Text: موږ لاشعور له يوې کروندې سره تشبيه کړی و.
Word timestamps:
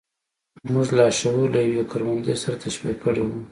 موږ 0.73 0.87
لاشعور 0.97 1.47
له 1.55 1.59
يوې 1.67 1.83
کروندې 1.91 2.33
سره 2.43 2.55
تشبيه 2.63 2.95
کړی 3.03 3.21
و. 3.25 3.29